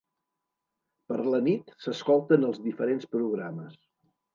[1.11, 3.83] Per la nit s'escolten els diferents programes.